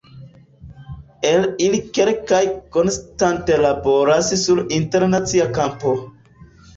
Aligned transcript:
El 1.31 1.43
ili 1.65 1.81
kelkaj 1.97 2.39
konstante 2.77 3.57
laboras 3.65 4.31
sur 4.45 4.63
internacia 4.79 5.47
kampo. 5.59 5.93